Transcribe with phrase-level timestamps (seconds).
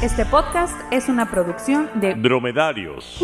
[0.00, 3.16] Este podcast es una producción de Dromedarios.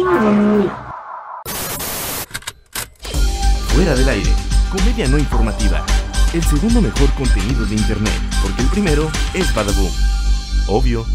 [3.69, 4.31] Fuera del aire,
[4.73, 5.87] comedia no informativa.
[6.33, 9.93] El segundo mejor contenido de internet, porque el primero es Badaboom.
[10.67, 11.07] Obvio.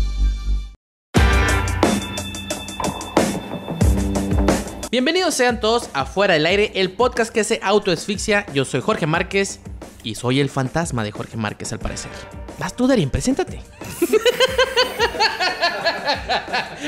[4.90, 8.46] Bienvenidos sean todos a Fuera del Aire, el podcast que se autoasfixia.
[8.54, 9.60] Yo soy Jorge Márquez
[10.04, 12.12] y soy el fantasma de Jorge Márquez al parecer.
[12.58, 13.62] Vas tú, Darín, preséntate.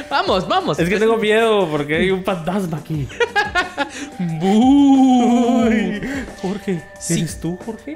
[0.09, 0.79] vamos, vamos.
[0.79, 3.07] Es que tengo miedo porque hay un fantasma aquí.
[4.19, 6.01] Ay,
[6.41, 7.19] Jorge, Sí.
[7.19, 7.95] ¿eres tú, Jorge?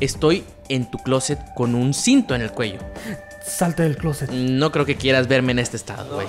[0.00, 2.78] Estoy en tu closet con un cinto en el cuello.
[3.44, 4.30] Salte del closet.
[4.30, 6.26] No creo que quieras verme en este estado, güey.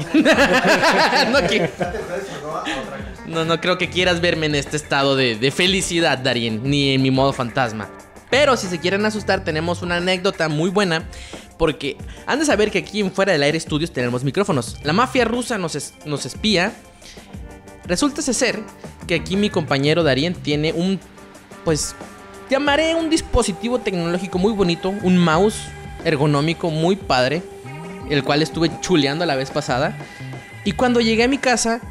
[3.27, 7.01] no, no creo que quieras verme en este estado de, de felicidad, Darien, ni en
[7.01, 7.89] mi modo fantasma.
[8.29, 11.07] Pero si se quieren asustar, tenemos una anécdota muy buena.
[11.57, 14.77] Porque han de saber que aquí en Fuera del Aire Studios tenemos micrófonos.
[14.83, 16.73] La mafia rusa nos, nos espía.
[17.85, 18.61] Resulta ser
[19.07, 20.99] que aquí mi compañero Darien tiene un,
[21.63, 21.95] pues,
[22.49, 25.55] llamaré un dispositivo tecnológico muy bonito, un mouse
[26.03, 27.41] ergonómico muy padre,
[28.09, 29.97] el cual estuve chuleando la vez pasada.
[30.63, 31.81] Y cuando llegué a mi casa,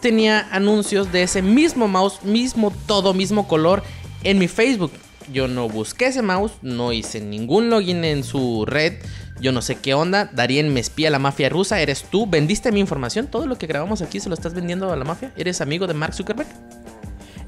[0.00, 3.82] tenía anuncios de ese mismo mouse, mismo todo, mismo color
[4.22, 4.92] en mi Facebook.
[5.32, 8.94] Yo no busqué ese mouse, no hice ningún login en su red.
[9.40, 10.30] Yo no sé qué onda.
[10.32, 11.80] Darien me espía la mafia rusa.
[11.80, 12.26] ¿Eres tú?
[12.26, 13.26] ¿Vendiste mi información?
[13.26, 15.32] ¿Todo lo que grabamos aquí se lo estás vendiendo a la mafia?
[15.36, 16.48] ¿Eres amigo de Mark Zuckerberg?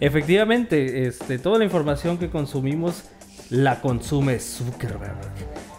[0.01, 3.05] Efectivamente, este, toda la información que consumimos
[3.51, 5.17] la consume Zuckerberg.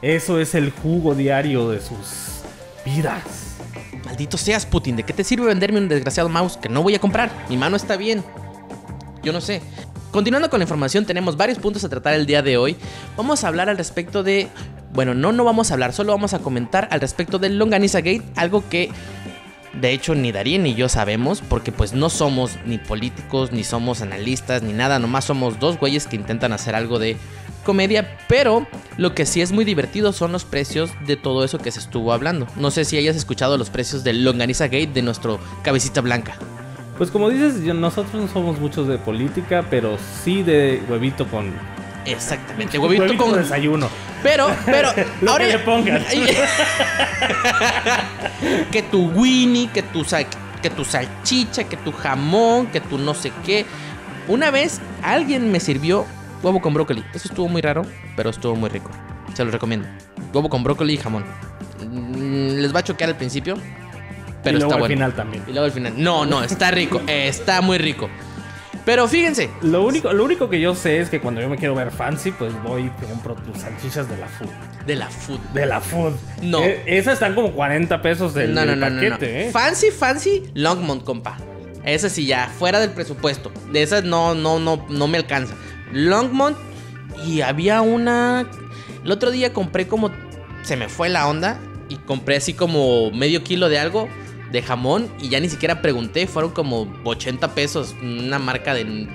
[0.01, 2.41] Eso es el jugo diario de sus
[2.85, 3.57] vidas.
[4.05, 4.95] Maldito seas, Putin.
[4.95, 7.31] ¿De qué te sirve venderme un desgraciado mouse que no voy a comprar?
[7.49, 8.23] Mi mano está bien.
[9.23, 9.61] Yo no sé.
[10.11, 12.75] Continuando con la información, tenemos varios puntos a tratar el día de hoy.
[13.15, 14.47] Vamos a hablar al respecto de...
[14.91, 18.23] Bueno, no, no vamos a hablar, solo vamos a comentar al respecto del Longaniza Gate,
[18.35, 18.89] algo que
[19.79, 24.01] de hecho ni Darien ni yo sabemos, porque pues no somos ni políticos, ni somos
[24.01, 27.17] analistas, ni nada, nomás somos dos güeyes que intentan hacer algo de
[27.63, 28.65] comedia, pero
[28.97, 32.13] lo que sí es muy divertido son los precios de todo eso que se estuvo
[32.13, 32.47] hablando.
[32.55, 36.35] No sé si hayas escuchado los precios del Longaniza Gate de nuestro cabecita blanca.
[36.99, 41.53] Pues como dices, nosotros no somos muchos de política, pero sí de huevito con...
[42.05, 43.33] Exactamente, huevito, con...
[43.33, 43.87] desayuno.
[44.21, 44.89] Pero, pero,
[45.21, 46.03] Lo que le pongas.
[48.71, 50.27] que tu Winnie, que tu, sal-
[50.61, 53.65] que tu salchicha, que tu jamón, que tu no sé qué.
[54.27, 56.05] Una vez alguien me sirvió
[56.43, 57.03] huevo con brócoli.
[57.13, 57.83] Eso estuvo muy raro,
[58.15, 58.91] pero estuvo muy rico.
[59.33, 59.87] Se lo recomiendo.
[60.33, 61.23] Huevo con brócoli y jamón.
[61.89, 63.55] Mm, Les va a choquear al principio,
[64.43, 64.93] pero y luego está al bueno.
[64.95, 65.43] final también.
[65.47, 65.93] Y luego al final.
[65.97, 67.01] No, no, está rico.
[67.07, 68.09] está muy rico.
[68.85, 71.75] Pero fíjense, Lo único, lo único que yo sé es que cuando yo me quiero
[71.75, 74.49] ver fancy, pues voy y compro tus salchichas de la food.
[74.87, 75.39] de la food.
[75.53, 76.13] De la food.
[76.41, 76.63] No.
[76.63, 79.09] Eh, esas están como 40 pesos del, no, no, del no, no, no.
[79.09, 79.51] paquete, ¿eh?
[79.51, 81.37] Fancy, fancy, Longmont, compa.
[81.83, 83.51] Esa sí ya, fuera del presupuesto.
[83.71, 85.53] De esas no, no, no, no me alcanza.
[85.91, 86.57] Longmont
[87.25, 88.49] y había una.
[89.03, 90.09] El otro día compré como.
[90.63, 94.09] Se me fue la onda y compré así como medio kilo de algo
[94.51, 96.27] de jamón y ya ni siquiera pregunté.
[96.27, 97.95] Fueron como 80 pesos.
[98.01, 99.07] Una marca de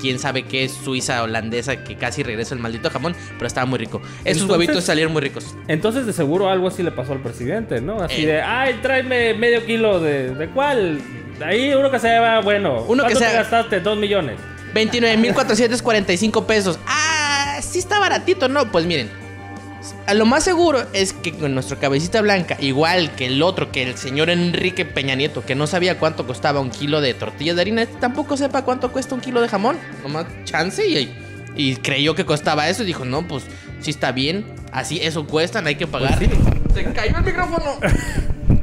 [0.00, 4.00] quién sabe qué suiza holandesa que casi regresó el maldito jamón, pero estaba muy rico.
[4.24, 5.54] Esos Entonces- huevitos salieron muy ricos.
[5.68, 8.00] Entonces, de seguro algo así le pasó al presidente, ¿no?
[8.02, 8.26] Así Eh.
[8.26, 10.34] de, ay, tráeme medio kilo de.
[10.34, 11.00] ¿De cuál?
[11.44, 12.82] Ahí uno que sea bueno.
[12.88, 13.80] Uno que ¿Cuánto sea- te gastaste?
[13.80, 14.38] Dos millones.
[14.74, 16.78] 29.445 pesos.
[16.86, 18.70] Ah, sí está baratito, ¿no?
[18.70, 19.10] Pues miren,
[20.06, 23.82] a lo más seguro es que con nuestro cabecita blanca, igual que el otro, que
[23.82, 27.62] el señor Enrique Peña Nieto, que no sabía cuánto costaba un kilo de tortillas de
[27.62, 29.78] harina, este tampoco sepa cuánto cuesta un kilo de jamón.
[30.02, 31.14] Nomás chance y,
[31.56, 33.44] y creyó que costaba eso y dijo, no, pues
[33.80, 36.18] sí está bien, así eso cuestan, hay que pagar.
[36.74, 37.78] Se cayó el micrófono.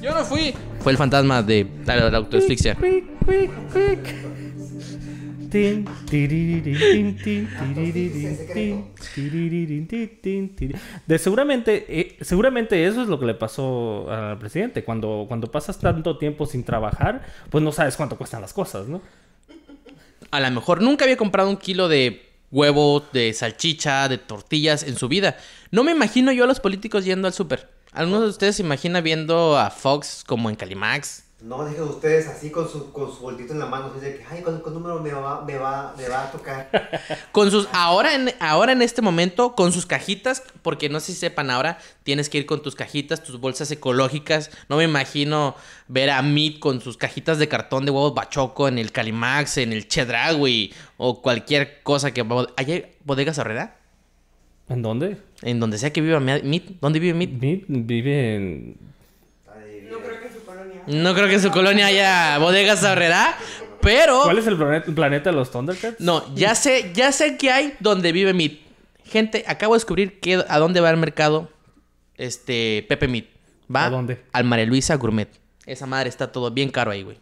[0.00, 0.54] Yo no fui.
[0.80, 2.76] Fue el fantasma de la, la autoasfixia.
[5.50, 13.34] Tin, tiriririn, tin, tiriririn, tin, tiriririn, De seguramente, eh, seguramente eso es lo que le
[13.34, 14.84] pasó al presidente.
[14.84, 19.02] Cuando, cuando pasas tanto tiempo sin trabajar, pues no sabes cuánto cuestan las cosas, ¿no?
[20.30, 24.96] A lo mejor nunca había comprado un kilo de huevo, de salchicha, de tortillas en
[24.96, 25.36] su vida.
[25.70, 27.70] No me imagino yo a los políticos yendo al súper.
[27.92, 31.24] ¿Alguno de ustedes se imagina viendo a Fox como en Calimax?
[31.42, 34.24] No dejen ustedes así con su, con su boltito en la mano, así de que,
[34.30, 36.68] ay, ¿cuál, cuál número me va, me, va, me va a tocar?
[37.32, 41.18] Con sus, ahora en, ahora en este momento, con sus cajitas, porque no sé si
[41.18, 44.50] sepan ahora, tienes que ir con tus cajitas, tus bolsas ecológicas.
[44.68, 45.54] No me imagino
[45.88, 49.72] ver a Meat con sus cajitas de cartón de huevos bachoco en el Calimax, en
[49.72, 52.20] el Chedraui o cualquier cosa que...
[52.56, 53.78] ¿Allá hay bodegas Herrera?
[54.68, 55.16] ¿En dónde?
[55.42, 56.42] En donde sea que viva Meat.
[56.80, 57.30] ¿Dónde vive Meat?
[57.32, 58.76] Vi- Vive en.
[59.90, 60.69] No creo que en su colonia.
[60.86, 63.36] No creo que en su colonia haya bodegas ahorrera.
[63.80, 64.22] Pero.
[64.24, 66.00] ¿Cuál es el plane- planeta de los Thundercats?
[66.00, 68.52] No, ya sé, ya sé que hay donde vive Meat.
[69.04, 71.48] Gente, acabo de descubrir que a dónde va al mercado
[72.16, 73.24] este Pepe Meat.
[73.74, 74.20] Va ¿A dónde?
[74.32, 75.28] al María Luisa Gourmet.
[75.66, 77.18] Esa madre está todo bien caro ahí, güey.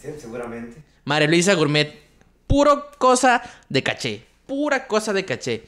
[0.00, 0.82] Sí, seguramente.
[1.04, 1.94] María Luisa Gourmet,
[2.46, 4.24] puro cosa de caché.
[4.46, 5.64] Pura cosa de caché.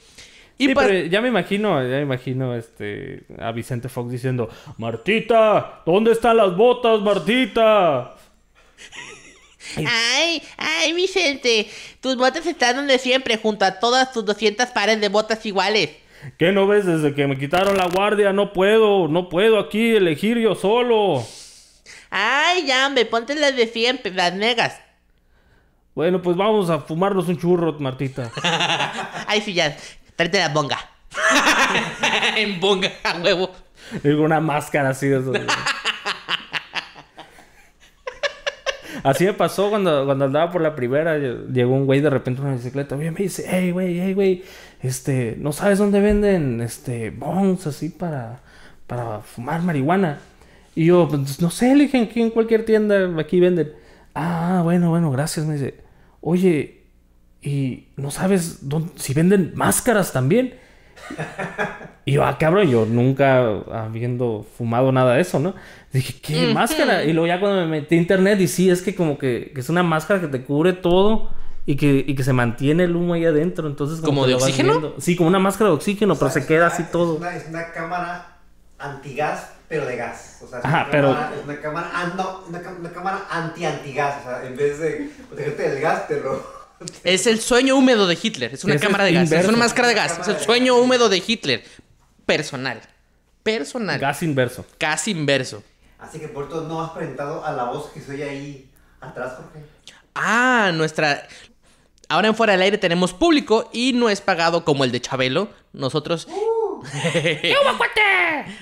[0.58, 5.82] Y Sí, pero ya me imagino, ya me imagino este, a Vicente Fox diciendo, Martita,
[5.86, 8.16] ¿dónde están las botas, Martita?
[9.76, 11.68] Ay, ay, Vicente,
[12.00, 15.90] tus botas están donde siempre, junto a todas tus 200 pares de botas iguales.
[16.38, 16.86] ¿Qué no ves?
[16.86, 21.24] Desde que me quitaron la guardia, no puedo, no puedo aquí elegir yo solo.
[22.10, 24.80] Ay, ya, hombre, ponte las de siempre, las negas.
[25.94, 28.30] Bueno, pues vamos a fumarnos un churro, Martita.
[29.26, 29.76] Ay, sí, ya,
[30.18, 30.78] tráete la bonga.
[32.36, 33.52] en bonga, a huevo.
[34.02, 35.32] Con una máscara así de eso.
[39.04, 41.16] Así me pasó cuando, cuando andaba por la primera.
[41.16, 42.96] Llegó un güey de repente en una bicicleta.
[42.96, 44.42] Oye, me dice, hey, güey, hey, güey.
[44.82, 48.40] Este, ¿no sabes dónde venden este bongs así para,
[48.88, 50.18] para fumar marihuana?
[50.74, 53.72] Y yo, pues no sé, le dije, aquí en cualquier tienda, aquí venden.
[54.16, 55.46] Ah, bueno, bueno, gracias.
[55.46, 55.76] Me dice,
[56.20, 56.77] oye,
[57.42, 60.54] ¿y no sabes dónde, si venden máscaras también?
[62.04, 63.40] Y yo, ah, cabrón, yo nunca
[63.72, 65.54] habiendo fumado nada de eso, ¿no?
[65.92, 67.04] Dije, ¿qué máscara?
[67.04, 69.60] Y luego ya cuando me metí a internet, y sí, es que como que, que
[69.60, 71.30] es una máscara que te cubre todo
[71.66, 73.66] y que, y que se mantiene el humo ahí adentro.
[73.68, 74.94] Entonces, ¿Como de oxígeno?
[74.98, 77.14] Sí, como una máscara de oxígeno, pero O sea, se queda así todo.
[77.14, 78.36] Es una, es una cámara
[78.78, 80.40] antigas, pero de gas.
[80.44, 83.18] O sea, es Ajá, una pero- cámara- Es una cámara, ah, no, una, una cámara
[83.30, 84.16] anti-antigas.
[84.20, 86.57] O sea, en vez de protegerte del gas, te lo.
[87.04, 88.54] Es el sueño húmedo de Hitler.
[88.54, 89.44] Es una cámara es de gas.
[89.44, 90.18] Es una máscara de gas.
[90.20, 90.84] Es el sueño gas.
[90.84, 91.64] húmedo de Hitler.
[92.26, 92.80] Personal.
[93.42, 93.98] Personal.
[93.98, 94.64] Gas inverso.
[94.78, 95.62] Casi inverso.
[95.98, 98.68] Así que por eso no has presentado a la voz que soy ahí
[99.00, 99.64] atrás, Jorge.
[100.14, 101.26] Ah, nuestra.
[102.08, 105.50] Ahora en fuera del aire tenemos público y no es pagado como el de Chabelo.
[105.72, 106.28] Nosotros.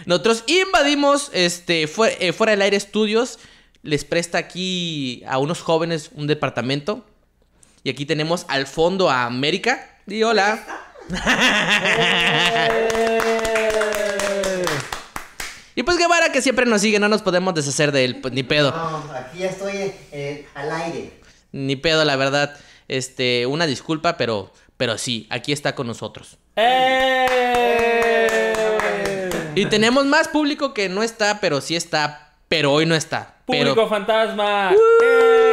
[0.07, 3.39] Nosotros invadimos este fue- eh, fuera del aire estudios.
[3.83, 7.05] Les presta aquí a unos jóvenes un departamento.
[7.87, 10.01] Y aquí tenemos al fondo a América.
[10.07, 10.59] Di hola.
[15.77, 18.43] Y pues Guevara que siempre nos sigue, no nos podemos deshacer de él, pues ni
[18.43, 18.71] pedo.
[18.71, 21.21] No, aquí ya estoy eh, al aire.
[21.53, 22.57] Ni pedo, la verdad.
[22.89, 26.39] Este, una disculpa, pero, pero sí, aquí está con nosotros.
[26.57, 27.27] ¡Eh!
[29.55, 33.37] Y tenemos más público que no está, pero sí está, pero hoy no está.
[33.45, 34.73] ¡Público Pero fantasma!
[34.73, 35.46] ¡Eh!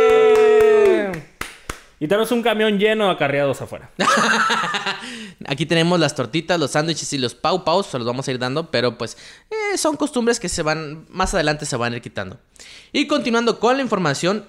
[2.03, 3.89] Y tenemos un camión lleno de acarreados afuera.
[5.47, 8.39] aquí tenemos las tortitas, los sándwiches y los pau paus, se los vamos a ir
[8.39, 9.17] dando, pero pues
[9.50, 12.41] eh, son costumbres que se van, más adelante se van a ir quitando.
[12.91, 14.45] Y continuando con la información,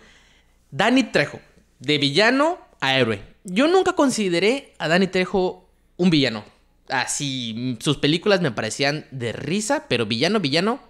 [0.73, 1.39] Dani Trejo,
[1.79, 3.23] de villano a héroe.
[3.45, 6.45] Yo nunca consideré a Dani Trejo un villano.
[6.89, 10.81] Así, sus películas me parecían de risa, pero villano, villano,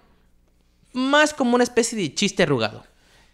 [0.93, 2.85] más como una especie de chiste arrugado.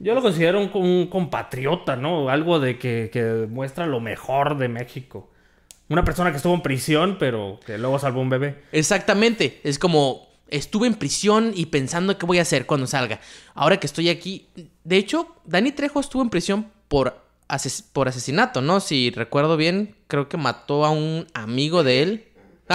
[0.02, 2.30] Yo lo considero un, compatriota, ¿no?
[2.30, 5.30] Algo de que, muestra lo mejor de México.
[5.90, 8.64] Una persona que estuvo en prisión, pero que luego salvó un bebé.
[8.72, 13.20] Exactamente, es como estuve en prisión y pensando qué voy a hacer cuando salga.
[13.54, 14.48] Ahora que estoy aquí,
[14.84, 17.24] de hecho, Dani Trejo estuvo en prisión por,
[17.94, 18.80] por asesinato, ¿no?
[18.80, 22.28] Si recuerdo bien, creo que mató a un amigo de él.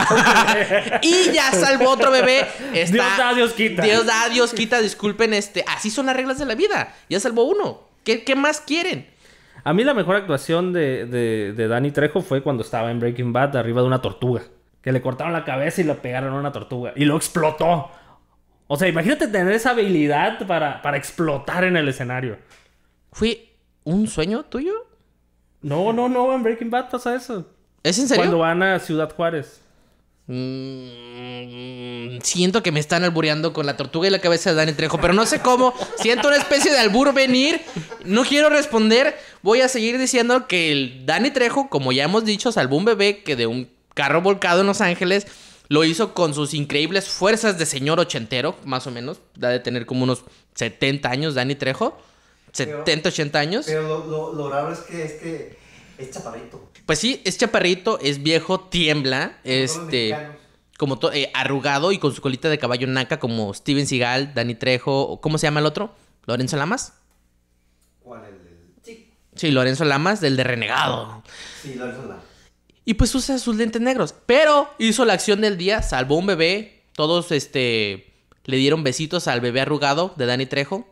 [1.02, 2.46] y ya salvó otro bebé.
[2.74, 3.82] Está- Dios da, Dios quita.
[3.82, 6.94] Dios da, Dios quita, disculpen, este, así son las reglas de la vida.
[7.08, 7.80] Ya salvó uno.
[8.04, 9.08] ¿Qué, qué más quieren?
[9.64, 13.32] A mí la mejor actuación de, de, de Danny Trejo fue cuando estaba en Breaking
[13.32, 14.42] Bad arriba de una tortuga.
[14.80, 16.92] Que le cortaron la cabeza y le pegaron a una tortuga.
[16.94, 17.90] Y lo explotó.
[18.68, 22.38] O sea, imagínate tener esa habilidad para, para explotar en el escenario.
[23.10, 23.48] ¿Fue
[23.82, 24.72] un sueño tuyo?
[25.62, 27.50] No, no, no, en Breaking Bad pasa eso.
[27.82, 28.22] ¿Es en serio?
[28.22, 29.60] Cuando van a Ciudad Juárez.
[30.28, 34.99] Mm, siento que me están albureando con la tortuga y la cabeza de Dani Trejo,
[35.00, 35.73] pero no sé cómo.
[36.00, 37.61] Siento una especie de albur venir.
[38.04, 39.16] No quiero responder.
[39.42, 43.23] Voy a seguir diciendo que el Dani Trejo, como ya hemos dicho, salvó un bebé
[43.23, 45.26] que de un carro volcado en Los Ángeles
[45.68, 49.21] lo hizo con sus increíbles fuerzas de señor ochentero, más o menos.
[49.37, 51.99] Da de tener como unos 70 años Dani Trejo.
[52.52, 53.66] 70, 80 años.
[53.66, 55.65] Pero lo, lo, lo raro es que es que
[55.98, 56.70] es chaparrito.
[56.84, 59.38] Pues sí, es chaparrito, es viejo, tiembla.
[59.44, 60.14] Los Este.
[60.78, 64.54] como to- eh, arrugado y con su colita de caballo naca como Steven Seagal, Danny
[64.54, 65.94] Trejo, ¿cómo se llama el otro?
[66.26, 66.92] ¿Lorenzo Lamas?
[68.00, 68.24] ¿Cuál?
[68.24, 68.58] El, el...
[68.82, 71.22] Sí, Sí, Lorenzo Lamas, del de Renegado.
[71.62, 72.24] sí, Lorenzo Lamas.
[72.84, 74.14] Y pues usa sus lentes negros.
[74.26, 76.82] Pero hizo la acción del día, salvó un bebé.
[76.92, 78.12] Todos este
[78.44, 80.88] le dieron besitos al bebé arrugado de Dani Trejo.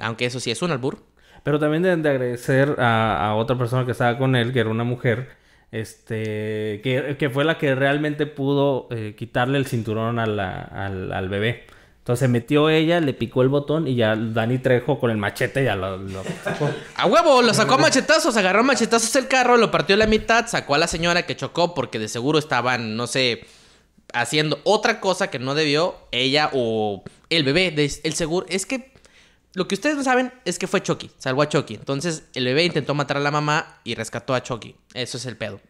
[0.00, 1.02] Aunque eso sí es un albur.
[1.42, 4.84] Pero también deben de agradecer a, otra persona que estaba con él, que era una
[4.84, 5.30] mujer,
[5.72, 11.28] este, que, que fue la que realmente pudo eh, quitarle el cinturón a al, al
[11.28, 11.64] bebé.
[12.02, 15.76] Entonces metió ella, le picó el botón y ya Dani Trejo con el machete ya
[15.76, 16.00] lo,
[16.42, 16.68] sacó.
[16.96, 20.48] A huevo, lo sacó a machetazos, agarró machetazos el carro, lo partió a la mitad,
[20.48, 23.46] sacó a la señora que chocó porque de seguro estaban, no sé,
[24.12, 27.72] haciendo otra cosa que no debió ella o el bebé.
[27.76, 28.91] el seguro, es que
[29.54, 31.74] lo que ustedes no saben es que fue Chucky, salvó a Chucky.
[31.74, 34.76] Entonces el bebé intentó matar a la mamá y rescató a Chucky.
[34.94, 35.60] Eso es el pedo.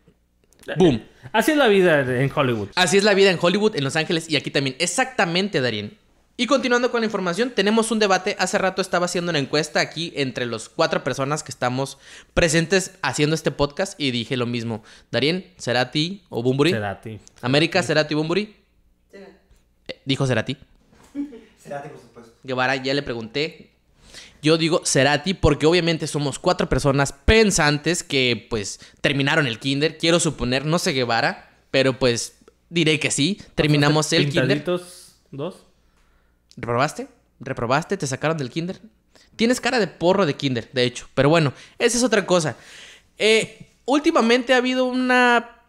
[0.76, 1.02] Boom.
[1.32, 2.68] Así es la vida en Hollywood.
[2.76, 4.76] Así es la vida en Hollywood, en Los Ángeles y aquí también.
[4.78, 5.98] Exactamente, Darien.
[6.36, 8.36] Y continuando con la información, tenemos un debate.
[8.38, 11.98] Hace rato estaba haciendo una encuesta aquí entre los cuatro personas que estamos
[12.32, 14.82] presentes haciendo este podcast y dije lo mismo.
[15.10, 16.70] Darien, Cerati o Bumburi.
[16.70, 17.20] Cerati.
[17.42, 18.56] América, Cerati, Bumburi.
[19.12, 20.56] Eh, dijo Cerati.
[21.58, 22.32] Cerati, por supuesto.
[22.42, 23.71] Guevara, ya le pregunté.
[24.42, 29.96] Yo digo Cerati porque obviamente somos cuatro personas pensantes que pues terminaron el kinder.
[29.96, 33.40] Quiero suponer, no sé Guevara, pero pues diré que sí.
[33.54, 34.64] Terminamos el kinder.
[35.30, 35.56] Dos.
[36.56, 37.08] ¿Reprobaste?
[37.40, 37.96] ¿Reprobaste?
[37.96, 38.80] ¿Te sacaron del kinder?
[39.37, 41.08] Tienes cara de porro de kinder, de hecho.
[41.14, 42.56] Pero bueno, esa es otra cosa.
[43.18, 45.62] Eh, últimamente ha habido una...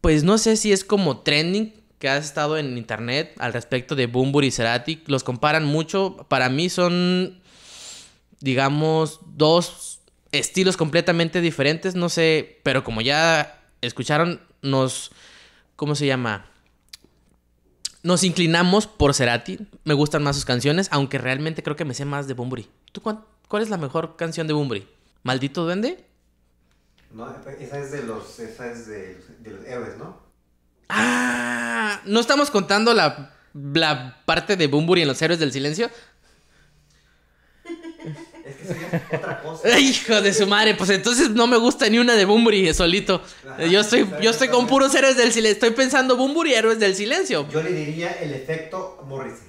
[0.00, 4.06] Pues no sé si es como trending que ha estado en internet al respecto de
[4.06, 5.02] Bumburi y Cerati.
[5.06, 6.26] Los comparan mucho.
[6.28, 7.40] Para mí son,
[8.40, 10.00] digamos, dos
[10.32, 11.94] estilos completamente diferentes.
[11.94, 15.10] No sé, pero como ya escucharon, nos...
[15.76, 16.46] ¿Cómo se llama?
[18.02, 19.58] Nos inclinamos por Cerati.
[19.84, 22.68] Me gustan más sus canciones, aunque realmente creo que me sé más de Bumburi.
[22.92, 24.88] ¿Tú cuál, cuál es la mejor canción de Bumburi?
[25.22, 26.04] ¿Maldito Duende?
[27.12, 30.20] No, esa es de los, esa es de, de los héroes, ¿no?
[30.88, 35.90] Ah, ¿no estamos contando la, la parte de Bumburi en Los Héroes del Silencio?
[39.12, 39.78] Otra cosa.
[39.78, 43.22] Hijo de su madre, pues entonces no me gusta ni una de Bumburi solito.
[43.70, 45.54] Yo estoy, yo estoy con puros Héroes del Silencio.
[45.54, 47.48] Estoy pensando Bumburi y Héroes del Silencio.
[47.50, 49.48] Yo le diría el efecto Morrissey.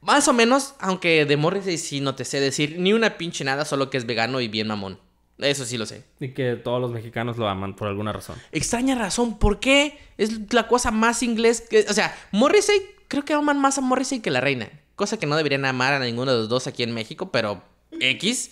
[0.00, 3.64] Más o menos, aunque de Morrissey sí no te sé decir ni una pinche nada,
[3.64, 5.00] solo que es vegano y bien mamón.
[5.38, 6.04] Eso sí lo sé.
[6.20, 8.36] Y que todos los mexicanos lo aman por alguna razón.
[8.52, 9.98] Extraña razón, ¿por qué?
[10.16, 11.84] Es la cosa más inglés que...
[11.88, 14.70] O sea, Morrissey, creo que aman más a Morrissey que la reina.
[14.94, 17.62] Cosa que no deberían amar a ninguno de los dos aquí en México, pero
[17.92, 18.50] X.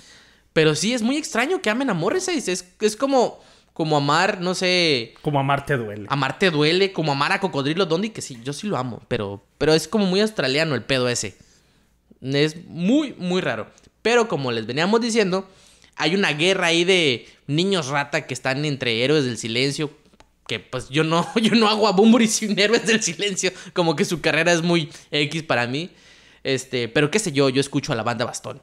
[0.53, 2.38] Pero sí, es muy extraño que amen a Morrissey.
[2.38, 3.41] Es, es como,
[3.73, 5.14] como amar, no sé...
[5.23, 6.07] Como amarte duele.
[6.09, 9.45] Amar te duele, como amar a Cocodrilo Dondi, que sí, yo sí lo amo, pero,
[9.59, 11.37] pero es como muy australiano el pedo ese.
[12.23, 13.69] Es muy, muy raro.
[14.00, 15.49] Pero como les veníamos diciendo,
[15.97, 19.91] hay una guerra ahí de niños rata que están entre héroes del silencio.
[20.47, 23.50] Que pues yo no, yo no hago a Bumburi sin héroes del silencio.
[23.73, 25.91] Como que su carrera es muy X para mí.
[26.45, 28.61] Este, pero qué sé yo, yo escucho a la banda Bastón.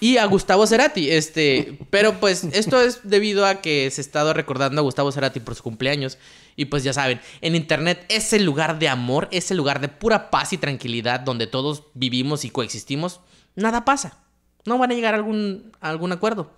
[0.00, 4.32] Y a Gustavo Cerati, este, pero pues esto es debido a que se ha estado
[4.32, 6.18] recordando a Gustavo Cerati por su cumpleaños.
[6.54, 9.88] Y pues ya saben, en internet es el lugar de amor, es el lugar de
[9.88, 13.20] pura paz y tranquilidad donde todos vivimos y coexistimos.
[13.56, 14.18] Nada pasa.
[14.64, 16.52] No van a llegar a algún, a algún acuerdo.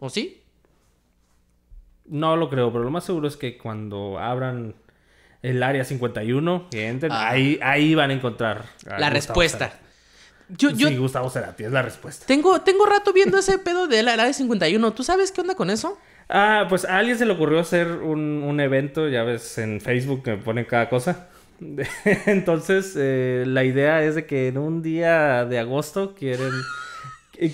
[0.00, 0.42] ¿O sí?
[2.06, 4.74] No lo creo, pero lo más seguro es que cuando abran
[5.42, 7.30] el área 51, que entren, Ah.
[7.30, 9.58] ahí, ahí van a encontrar a La Gustavo respuesta.
[9.68, 9.81] Cerati.
[10.48, 12.26] Yo, yo Sí, Gustavo Cerati, es la respuesta.
[12.26, 14.92] tengo, tengo rato viendo ese pedo de la de 51.
[14.92, 15.98] ¿Tú sabes qué onda con eso?
[16.28, 20.22] Ah, pues a alguien se le ocurrió hacer un, un evento, ya ves, en Facebook
[20.22, 21.28] que ponen cada cosa.
[22.26, 26.50] Entonces, eh, la idea es de que en un día de agosto quieren,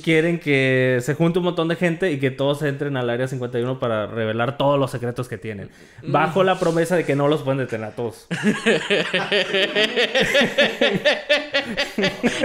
[0.03, 3.79] quieren que se junte un montón de gente y que todos entren al área 51
[3.79, 5.71] para revelar todos los secretos que tienen.
[6.03, 8.27] Bajo la promesa de que no los pueden detener a todos.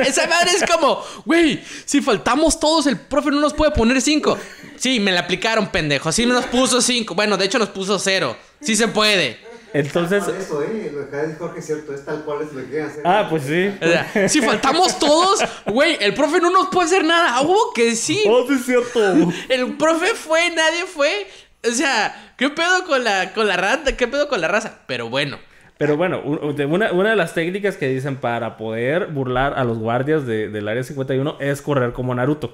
[0.06, 4.38] Esa madre es como, güey, si faltamos todos, el profe no nos puede poner cinco.
[4.76, 6.12] Sí, me la aplicaron, pendejo.
[6.12, 7.16] Sí nos puso cinco.
[7.16, 8.36] Bueno, de hecho nos puso cero.
[8.62, 9.53] Sí se puede.
[9.74, 12.68] Entonces, eso, eh, lo que dice Jorge es cierto, es tal cual es lo que
[12.70, 13.02] quieren hacer.
[13.06, 13.72] ah, pues sí.
[13.82, 17.42] O sea, si faltamos todos, güey, el profe no nos puede hacer nada.
[17.42, 18.24] Hubo que sí.
[18.28, 19.32] Oh, sí es cierto.
[19.50, 21.28] El profe fue, nadie fue.
[21.68, 23.96] O sea, ¿qué pedo con la, con la rata?
[23.98, 24.80] ¿Qué pedo con la raza?
[24.86, 25.40] Pero bueno.
[25.78, 30.26] Pero bueno, una, una de las técnicas que dicen para poder burlar a los guardias
[30.26, 32.54] de- del área 51 es correr como Naruto.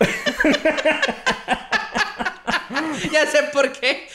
[3.12, 4.08] Ya sé por qué.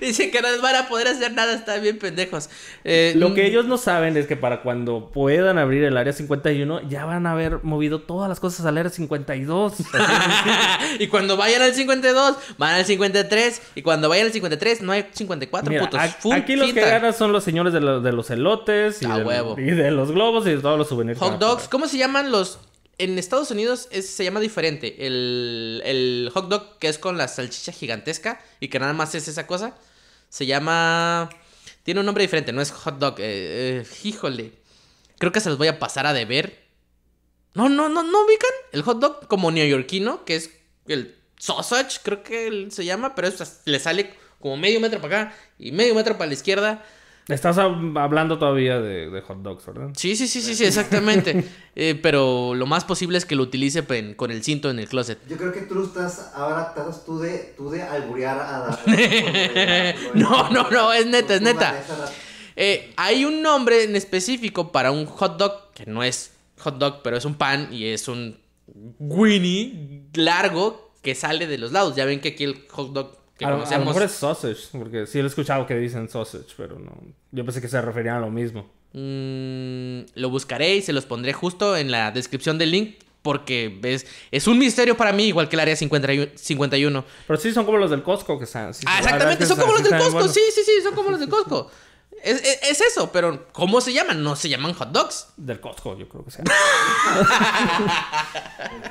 [0.00, 2.50] Dice que no van a poder hacer nada, están bien pendejos.
[2.84, 6.88] Eh, Lo que ellos no saben es que para cuando puedan abrir el área 51,
[6.88, 9.74] ya van a haber movido todas las cosas al área 52.
[10.98, 13.62] y cuando vayan al 52, van al 53.
[13.74, 16.00] Y cuando vayan al 53, no hay 54 Mira, putos.
[16.20, 19.54] Full aquí los que ganan son los señores de, lo- de los elotes y, del-
[19.58, 21.18] y de los globos y de todos los souvenirs.
[21.18, 21.68] Hot dogs.
[21.68, 22.58] ¿cómo se llaman los...?
[23.02, 25.06] En Estados Unidos se llama diferente.
[25.06, 29.26] El, el hot dog que es con la salchicha gigantesca y que nada más es
[29.26, 29.74] esa cosa.
[30.28, 31.30] Se llama...
[31.82, 33.18] Tiene un nombre diferente, no es hot dog.
[33.20, 34.52] eh, eh, híjole.
[35.18, 36.62] Creo que se los voy a pasar a deber.
[37.54, 38.50] No, no, no, no ubican.
[38.72, 40.50] El hot dog como neoyorquino, que es
[40.86, 43.32] el sausage, creo que se llama, pero
[43.64, 46.84] le sale como medio metro para acá y medio metro para la izquierda.
[47.30, 49.90] Estás hab- hablando todavía de, de hot dogs, ¿verdad?
[49.96, 51.44] Sí, sí, sí, sí, sí, exactamente.
[51.76, 54.88] Eh, pero lo más posible es que lo utilice pen- con el cinto en el
[54.88, 55.18] closet.
[55.28, 56.74] Yo creo que tú lo estás, ahora
[57.06, 59.94] tú de, tú de alburear a la...
[60.14, 61.80] No, no, no, es neta, es neta.
[62.56, 67.00] Eh, hay un nombre en específico para un hot dog, que no es hot dog,
[67.02, 68.36] pero es un pan y es un
[68.98, 71.96] Winnie largo que sale de los lados.
[71.96, 73.86] Ya ven que aquí el hot dog que A, lo- a lo conocemos...
[73.88, 76.92] mejor es sausage, porque sí lo he escuchado que dicen sausage, pero no.
[77.32, 78.70] Yo pensé que se referían a lo mismo.
[78.92, 82.96] Mm, lo buscaré y se los pondré justo en la descripción del link.
[83.22, 86.32] Porque ves, es un misterio para mí, igual que el área 51.
[86.36, 87.04] 51.
[87.26, 88.72] Pero sí son como los del Costco que están.
[88.72, 90.26] sí, Ah, exactamente, es son como los del Costco.
[90.28, 91.70] Sí, sí, sí, son como los del Costco.
[92.22, 94.22] Es, es- es eso, pero ¿cómo se llaman?
[94.22, 95.28] No se llaman hot dogs.
[95.38, 96.44] Del Costco, yo creo que sea.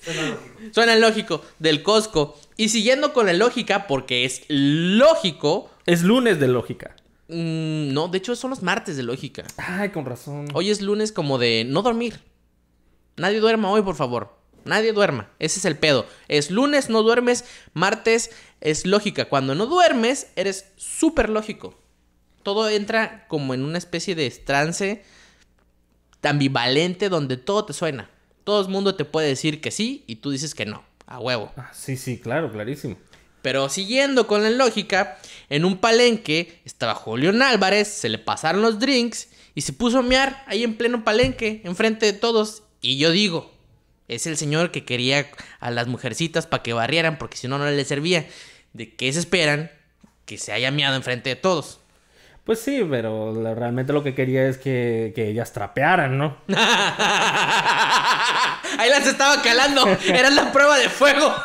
[0.00, 0.70] Suena lógico.
[0.72, 2.38] Suena lógico, del Costco.
[2.56, 5.70] Y siguiendo con la lógica, porque es lógico.
[5.86, 6.96] es lunes de lógica.
[7.28, 9.44] mm, no, de hecho son los martes de lógica.
[9.56, 10.48] Ay, con razón.
[10.54, 12.20] Hoy es lunes como de no dormir.
[13.16, 14.38] Nadie duerma hoy, por favor.
[14.64, 15.30] Nadie duerma.
[15.38, 16.06] Ese es el pedo.
[16.28, 17.44] Es lunes, no duermes.
[17.72, 18.30] Martes
[18.60, 19.26] es lógica.
[19.26, 21.74] Cuando no duermes, eres súper lógico.
[22.42, 25.02] Todo entra como en una especie de trance
[26.22, 28.10] ambivalente donde todo te suena.
[28.44, 30.84] Todo el mundo te puede decir que sí y tú dices que no.
[31.06, 31.52] A huevo.
[31.56, 32.96] Ah, sí, sí, claro, clarísimo.
[33.42, 35.18] Pero siguiendo con la lógica,
[35.48, 40.02] en un palenque estaba Julián Álvarez, se le pasaron los drinks y se puso a
[40.02, 42.62] mear ahí en pleno palenque, enfrente de todos.
[42.82, 43.50] Y yo digo,
[44.08, 47.68] es el señor que quería a las mujercitas para que barrieran, porque si no, no
[47.70, 48.26] les servía.
[48.72, 49.70] ¿De qué se esperan?
[50.26, 51.79] Que se haya meado enfrente de todos.
[52.44, 56.36] Pues sí, pero la- realmente lo que quería es que, que ellas trapearan, ¿no?
[58.78, 61.34] Ahí las estaba calando, era la prueba de fuego.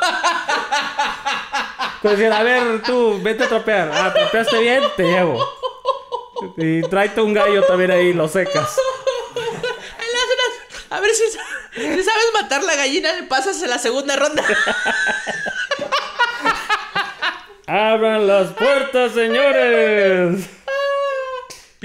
[2.01, 3.89] Pues decir, a ver, tú, vete a trapear.
[3.91, 5.43] Ah, trapeaste bien, te llevo.
[6.55, 8.77] Y tráete un gallo también ahí, lo secas.
[10.91, 14.43] A ver si, si sabes matar la gallina, le pasas en la segunda ronda.
[17.65, 20.47] ¡Abran las puertas, señores!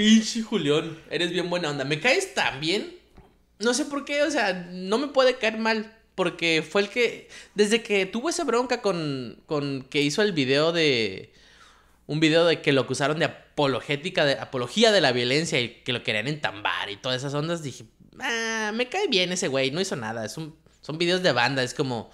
[0.01, 1.85] Pinche Julián, eres bien buena onda.
[1.85, 2.97] Me caes tan bien.
[3.59, 5.95] No sé por qué, o sea, no me puede caer mal.
[6.15, 7.29] Porque fue el que.
[7.55, 9.43] Desde que tuvo esa bronca con.
[9.45, 11.35] con que hizo el video de.
[12.07, 15.93] Un video de que lo acusaron de apologética, de apología de la violencia y que
[15.93, 17.63] lo querían entambar y todas esas ondas.
[17.63, 17.85] Dije,
[18.21, 20.25] ah, me cae bien ese güey, no hizo nada.
[20.25, 22.11] Es un, son videos de banda, es como.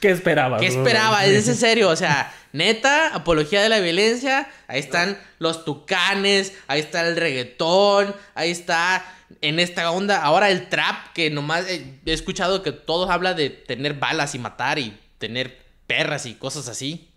[0.00, 0.60] ¿Qué esperabas?
[0.60, 1.24] ¿Qué esperaba?
[1.24, 4.50] Es en serio, o sea, neta, apología de la violencia.
[4.66, 9.04] Ahí están los tucanes, ahí está el reggaetón, ahí está
[9.40, 10.22] en esta onda.
[10.22, 14.40] Ahora el trap, que nomás eh, he escuchado que todos habla de tener balas y
[14.40, 17.08] matar y tener perras y cosas así.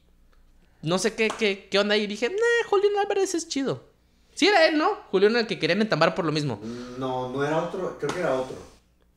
[0.83, 3.89] No sé qué, qué, qué onda y dije, nah, Julián Álvarez es chido.
[4.35, 4.95] Sí era él, ¿no?
[5.09, 6.59] Julián el que querían entambar por lo mismo.
[6.97, 8.70] No, no era otro, creo que era otro.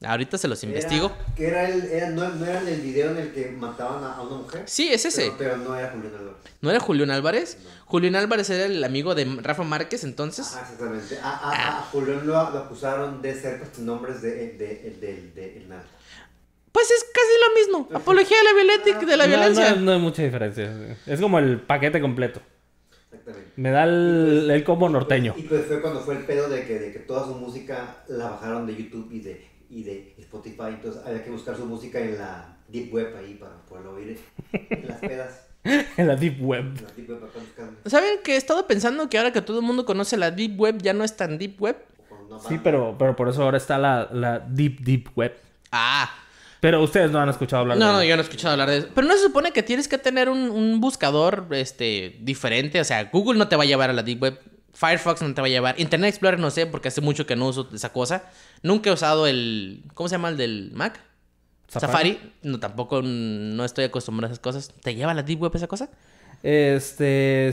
[0.06, 1.12] Ahorita se los Era- investigo.
[1.36, 4.22] que era el, era, no, no era el video en el que mataban a, a
[4.22, 4.62] una mujer.
[4.66, 5.32] Sí, es ese.
[5.38, 6.34] Pero, pero no era Julián Álvarez.
[6.60, 7.58] ¿No era Julián Álvarez?
[7.86, 10.52] Julián Álvarez era el amigo de Rafa Márquez entonces.
[10.56, 11.18] Ah, exactamente.
[11.22, 15.56] A, a, a Julián lo, lo acusaron de ser nombres de, de, de, de, de
[15.58, 15.88] el narco.
[16.72, 17.96] Pues es casi lo mismo.
[17.96, 19.74] Apología de la, violencia, de la No, violencia.
[19.76, 20.96] No, no hay mucha diferencia.
[21.06, 22.40] Es como el paquete completo.
[23.12, 23.52] Exactamente.
[23.54, 25.34] Me da el, el combo norteño.
[25.36, 28.30] Y pues fue cuando fue el pedo de que, de que toda su música la
[28.30, 30.68] bajaron de YouTube y de, y de Spotify.
[30.68, 34.18] Entonces había que buscar su música en la Deep Web ahí para poderlo oír
[34.52, 35.40] en las pedas.
[35.96, 36.74] En la Deep Web.
[36.82, 37.10] La Deep.
[37.86, 40.82] ¿Saben que he estado pensando que ahora que todo el mundo conoce la Deep Web
[40.82, 41.76] ya no es tan Deep Web?
[42.46, 45.34] Sí, pero, pero por eso ahora está la, la Deep Deep Web.
[45.72, 46.10] Ah.
[46.60, 48.10] Pero ustedes no han escuchado hablar No, de no, ella.
[48.10, 48.88] yo no he escuchado hablar de eso.
[48.94, 52.78] Pero no se supone que tienes que tener un, un buscador este, diferente.
[52.80, 54.38] O sea, Google no te va a llevar a la Deep Web.
[54.84, 55.80] Firefox no te va a llevar.
[55.80, 58.24] Internet Explorer no sé, porque hace mucho que no uso esa cosa.
[58.62, 59.84] Nunca he usado el...
[59.94, 61.00] ¿Cómo se llama el del Mac?
[61.68, 62.20] Safari.
[62.42, 64.72] No, tampoco no estoy acostumbrado a esas cosas.
[64.82, 65.90] ¿Te lleva a la Deep Web esa cosa?
[66.42, 67.48] Este,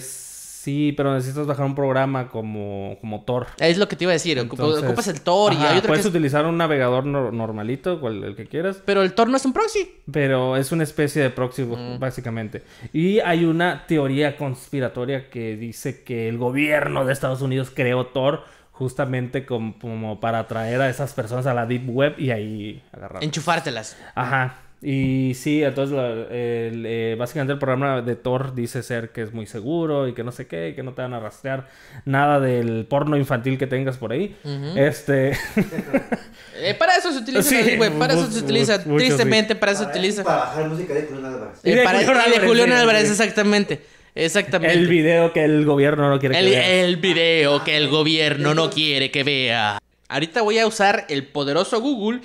[0.63, 3.47] sí, pero necesitas bajar un programa como, como Tor.
[3.59, 4.37] Es lo que te iba a decir.
[4.37, 7.99] Entonces, ocupas el Tor y hay otro que Puedes es- utilizar un navegador no- normalito,
[7.99, 8.81] cual- el que quieras.
[8.85, 9.91] Pero el Tor no es un proxy.
[10.11, 11.99] Pero es una especie de proxy, Mm.
[11.99, 12.63] básicamente.
[12.93, 18.43] Y hay una teoría conspiratoria que dice que el gobierno de Estados Unidos creó Tor
[18.71, 23.23] justamente com- como para atraer a esas personas a la Deep Web y ahí agarrar.
[23.23, 23.97] Enchufártelas.
[24.15, 24.57] Ajá.
[24.83, 29.31] Y sí, entonces la- el, eh, básicamente el programa de Tor dice ser que es
[29.31, 31.67] muy seguro y que no sé qué, y que no te van a rastrear
[32.05, 34.35] nada del porno infantil que tengas por ahí.
[34.75, 35.33] Este.
[36.63, 38.77] Eh, para eso se utiliza Sí, Web, Para eso se utiliza.
[38.85, 40.23] mucho, Tristemente, para eso se utiliza.
[40.23, 41.59] para bajar música de Julián Álvarez.
[41.63, 43.11] Y Eh, de para- Julián y de Álvarez, Julián Álvarez, sí.
[43.11, 43.81] exactamente.
[44.13, 44.75] Exactamente.
[44.77, 46.67] el video que el gobierno no quiere que El, veas.
[46.67, 49.79] el video que el gobierno no quiere que vea.
[50.09, 52.19] Ahorita voy a usar el poderoso Google.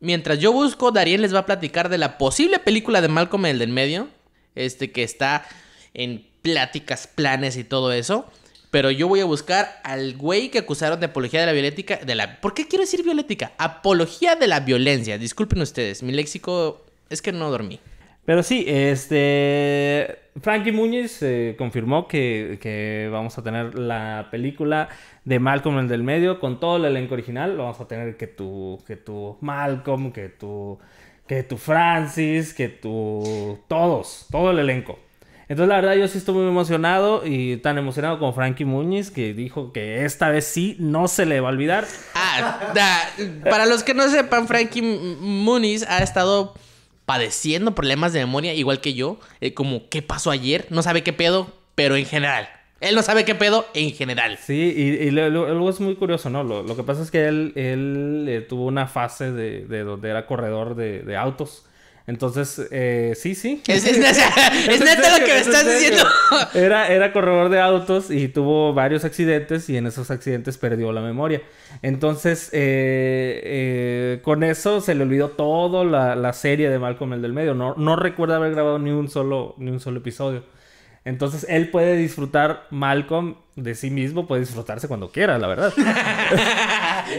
[0.00, 3.58] Mientras yo busco, Darien les va a platicar de la posible película de Malcolm el
[3.58, 4.08] del medio.
[4.54, 5.46] Este que está
[5.94, 8.26] en pláticas, planes y todo eso.
[8.70, 11.96] Pero yo voy a buscar al güey que acusaron de apología de la violética.
[11.96, 13.52] De la, ¿Por qué quiero decir violética?
[13.58, 15.18] Apología de la violencia.
[15.18, 17.80] Disculpen ustedes, mi léxico es que no dormí.
[18.30, 20.20] Pero sí, este.
[20.40, 24.88] Frankie Muñiz eh, confirmó que, que vamos a tener la película
[25.24, 27.56] de Malcolm el del medio con todo el elenco original.
[27.56, 30.78] Lo vamos a tener que tu, que tu Malcolm, que tu,
[31.26, 33.58] que tu Francis, que tu.
[33.66, 35.00] Todos, todo el elenco.
[35.48, 39.34] Entonces, la verdad, yo sí estoy muy emocionado y tan emocionado como Frankie Muñiz que
[39.34, 41.84] dijo que esta vez sí no se le va a olvidar.
[42.14, 42.72] Ah,
[43.42, 46.54] para los que no sepan, Frankie M- Muniz ha estado
[47.10, 49.18] padeciendo problemas de memoria, igual que yo.
[49.40, 50.68] eh, como, ¿qué pasó ayer?
[50.70, 52.48] No sabe qué pedo, pero en general.
[52.80, 54.38] Él no sabe qué pedo en general.
[54.38, 56.44] Sí, y, y luego es muy curioso, ¿no?
[56.44, 60.24] Lo, que pasa es que él, él eh, tuvo una fase de, de donde era
[60.26, 61.64] corredor de autos.
[62.06, 63.62] Entonces, eh, sí, sí.
[63.66, 66.02] Es, es neta, es en neta lo que me estás diciendo.
[66.54, 71.00] Era, era corredor de autos y tuvo varios accidentes y en esos accidentes perdió la
[71.00, 71.42] memoria.
[71.82, 77.22] Entonces, eh, eh, con eso se le olvidó toda la, la serie de Malcolm el
[77.22, 77.54] del medio.
[77.54, 80.44] No, no recuerda haber grabado ni un solo, ni un solo episodio.
[81.04, 85.72] Entonces, él puede disfrutar Malcolm de sí mismo, puede disfrutarse cuando quiera, la verdad.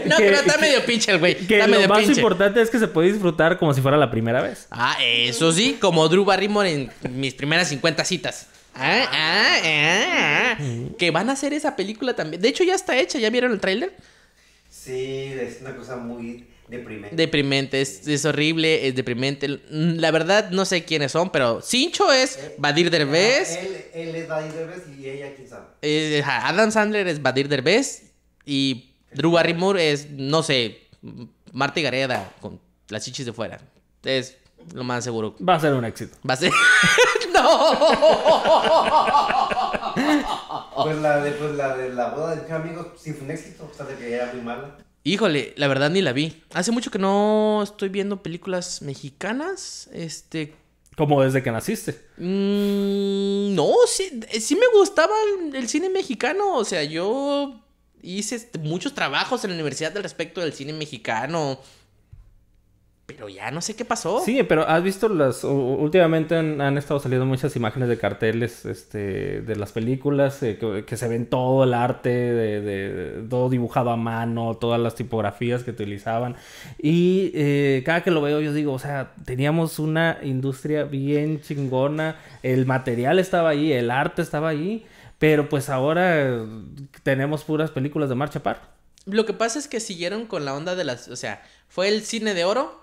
[0.06, 1.34] No, Que- pero está que- medio pinche el güey.
[1.36, 2.14] Que Está lo medio más pinche.
[2.20, 4.66] importante es que se puede disfrutar como si fuera la primera vez.
[4.70, 6.90] Ah, eso sí, como Drew Barrymore en
[7.20, 8.46] mis primeras 50 citas.
[8.74, 10.64] Ah, ah, ah, ah.
[10.98, 12.40] Que van a hacer esa película también.
[12.40, 13.18] De hecho, ya está hecha.
[13.18, 13.94] ¿Ya vieron el tráiler?
[14.70, 17.14] Sí, es una cosa muy deprimente.
[17.16, 19.60] Deprimente, es, es horrible, es deprimente.
[19.70, 23.56] La verdad, no sé quiénes son, pero Cincho es Badir Derbez.
[23.56, 25.66] Él, él es Badir Derbez y ella, quién sabe.
[25.82, 28.12] eh, Adam Sandler es Badir Derbez.
[28.44, 30.80] Y Drew Barrymore es, no sé,
[31.52, 33.60] Marta Gareda con las chichis de fuera.
[34.02, 34.36] Es
[34.74, 35.36] lo más seguro.
[35.46, 36.16] Va a ser un éxito.
[36.28, 36.52] Va a ser.
[37.32, 37.76] ¡No!
[40.84, 43.68] Pues la de, pues la de la boda de mis amigos sí fue un éxito,
[43.70, 44.76] o sea, de que era muy mala.
[45.04, 46.42] Híjole, la verdad ni la vi.
[46.54, 49.88] Hace mucho que no estoy viendo películas mexicanas.
[49.92, 50.54] Este.
[50.96, 51.92] Como desde que naciste.
[52.18, 56.56] mm, no, sí, eh, sí me gustaba el, el cine mexicano.
[56.56, 57.60] O sea, yo
[58.02, 61.58] hice muchos trabajos en la universidad al respecto del cine mexicano.
[63.14, 64.20] Pero ya no sé qué pasó.
[64.24, 65.44] Sí, pero has visto las.
[65.44, 70.84] Últimamente han, han estado saliendo muchas imágenes de carteles este, de las películas eh, que,
[70.84, 75.62] que se ven todo el arte, de, de- todo dibujado a mano, todas las tipografías
[75.62, 76.36] que utilizaban.
[76.80, 82.16] Y eh, cada que lo veo, yo digo, o sea, teníamos una industria bien chingona,
[82.42, 84.84] el material estaba ahí, el arte estaba ahí,
[85.18, 86.44] pero pues ahora
[87.02, 88.72] tenemos puras películas de marcha par.
[89.04, 91.08] Lo que pasa es que siguieron con la onda de las.
[91.08, 92.81] O sea, fue el cine de oro.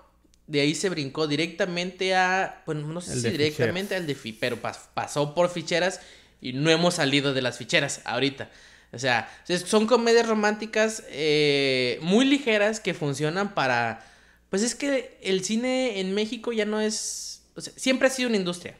[0.50, 2.62] De ahí se brincó directamente a.
[2.66, 6.00] Bueno, no sé El si directamente al de fi, pero pas- pasó por ficheras
[6.40, 8.50] y no hemos salido de las ficheras ahorita.
[8.92, 9.30] O sea,
[9.64, 14.04] son comedias románticas eh, muy ligeras que funcionan para.
[14.48, 17.42] Pues es que el cine en México ya no es.
[17.54, 18.76] O sea, siempre ha sido una industria.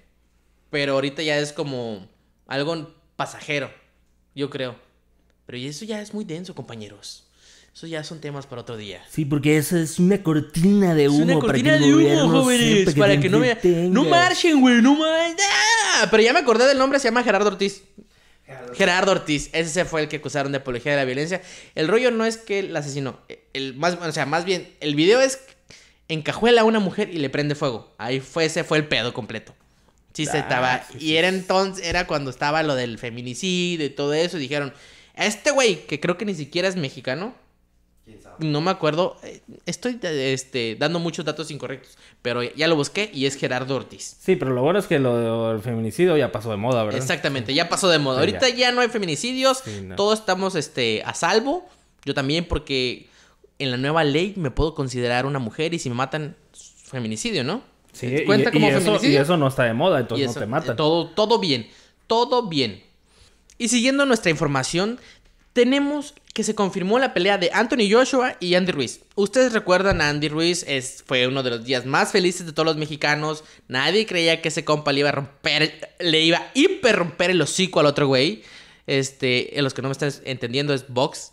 [0.71, 2.09] Pero ahorita ya es como
[2.49, 3.73] algo pasajero,
[4.35, 4.75] yo creo.
[5.47, 7.29] Pero eso ya es muy denso, compañeros.
[7.75, 9.03] Eso ya son temas para otro día.
[9.09, 12.95] Sí, porque esa es una cortina de Es una cortina de humo, jóvenes.
[12.95, 13.57] Para que no me.
[13.89, 14.83] No marchen, güey.
[14.83, 15.37] No marchen.
[16.03, 16.09] ¡Ah!
[16.11, 16.99] Pero ya me acordé del nombre.
[16.99, 17.83] Se llama Gerardo Ortiz.
[18.75, 19.51] Gerardo Ortiz.
[19.53, 21.41] Ese fue el que acusaron de apología de la violencia.
[21.77, 23.21] El rollo no es que el asesinó.
[23.55, 25.39] El más, o sea, más bien, el video es
[26.09, 27.95] encajuela a una mujer y le prende fuego.
[27.99, 29.55] Ahí fue, ese fue el pedo completo.
[30.13, 30.85] Sí, se Ah, estaba.
[30.91, 34.37] sí, y era entonces, era cuando estaba lo del feminicidio y todo eso.
[34.39, 34.73] Y dijeron,
[35.15, 37.33] este güey, que creo que ni siquiera es mexicano.
[38.41, 39.17] No me acuerdo.
[39.23, 41.97] eh, Estoy este, dando muchos datos incorrectos.
[42.23, 44.17] Pero ya lo busqué y es Gerardo Ortiz.
[44.21, 47.01] Sí, pero lo bueno es que lo del feminicidio ya pasó de moda, ¿verdad?
[47.01, 48.17] Exactamente, ya pasó de moda.
[48.17, 48.57] Sí, Ahorita ya.
[48.57, 48.73] ya.
[48.73, 49.59] no hay feminicidios.
[49.65, 49.97] Sí, no.
[49.97, 51.69] Todos estamos este, a salvo.
[52.05, 53.09] Yo también, porque
[53.59, 56.37] en la nueva ley me puedo considerar una mujer y si me matan,
[56.85, 57.63] feminicidio, ¿no?
[57.93, 59.23] Sí, ¿Cuenta y, como y eso, y feminicidio?
[59.23, 60.77] eso no está de moda, Y entonces eso, no te matan.
[60.77, 61.69] Todo, todo bien.
[62.07, 62.83] Todo bien.
[63.59, 64.99] Y siguiendo nuestra información,
[65.53, 69.01] tenemos que se confirmó la pelea de Anthony Joshua y Andy Ruiz.
[69.17, 72.67] Ustedes recuerdan a Andy Ruiz, es, fue uno de los días más felices de todos
[72.67, 73.43] los mexicanos.
[73.67, 77.43] Nadie creía que ese compa le iba a romper, le iba a hiper romper el
[77.43, 78.43] hocico al otro güey.
[78.87, 81.33] Este, en los que no me están entendiendo es box.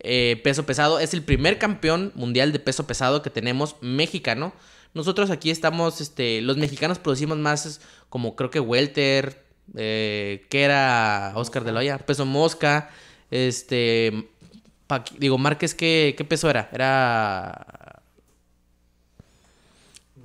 [0.00, 0.98] eh, peso pesado.
[1.00, 4.52] Es el primer campeón mundial de peso pesado que tenemos mexicano.
[4.94, 9.44] Nosotros aquí estamos, este, los mexicanos producimos más como creo que welter,
[9.76, 12.90] eh, que era Oscar de la Hoya, peso mosca,
[13.30, 14.28] este,
[14.86, 18.02] pa- digo Márquez qué, qué peso era, era,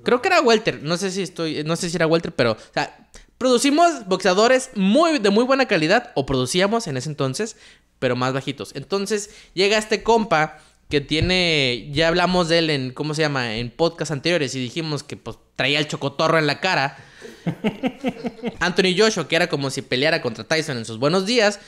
[0.02, 2.56] creo que era welter, no sé si estoy, no sé si era welter, pero, o
[2.72, 7.56] sea, producimos boxeadores muy de muy buena calidad o producíamos en ese entonces,
[7.98, 8.72] pero más bajitos.
[8.74, 10.58] Entonces llega este compa
[10.90, 13.56] que tiene, ya hablamos de él en, ¿cómo se llama?
[13.56, 16.98] En podcast anteriores y dijimos que pues traía el chocotorro en la cara.
[18.60, 21.60] Anthony Joshua, que era como si peleara contra Tyson en sus buenos días.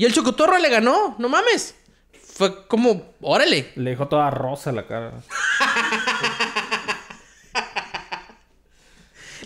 [0.00, 1.74] Y el chocotorro le ganó, no mames.
[2.22, 3.70] Fue como, órale.
[3.74, 5.12] Le dejó toda rosa la cara.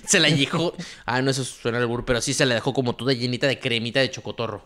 [0.07, 0.73] Se la dejó.
[1.07, 3.59] Ah, no, eso suena al burro, pero sí se la dejó como toda llenita de
[3.59, 4.64] cremita de chocotorro.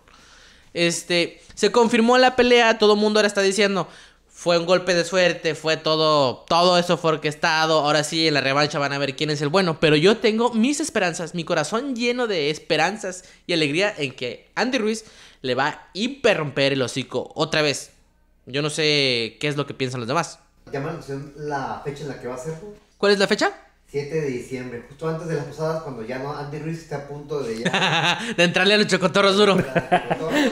[0.75, 3.89] Este, se confirmó la pelea, todo el mundo ahora está diciendo,
[4.29, 8.43] fue un golpe de suerte, fue todo, todo eso fue orquestado, ahora sí en la
[8.43, 11.97] revancha van a ver quién es el bueno, pero yo tengo mis esperanzas, mi corazón
[11.97, 15.07] lleno de esperanzas y alegría en que Andy Ruiz
[15.43, 17.93] le va a hiper romper el hocico otra vez.
[18.47, 20.41] Yo no sé qué es lo que piensan los demás.
[20.73, 22.55] Llama la atención la fecha en la que va a ser.
[22.97, 23.53] ¿Cuál es la fecha?
[23.91, 27.09] 7 de diciembre, justo antes de las posadas, cuando ya no Andy Ruiz está a
[27.09, 28.19] punto de ya.
[28.37, 29.57] de entrarle a los chocotorros duro.